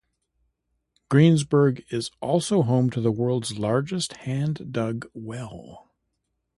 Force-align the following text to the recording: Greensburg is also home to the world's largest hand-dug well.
Greensburg 1.09 1.83
is 1.91 2.09
also 2.21 2.63
home 2.63 2.89
to 2.89 2.99
the 2.99 3.11
world's 3.11 3.59
largest 3.59 4.13
hand-dug 4.13 5.07
well. 5.13 5.91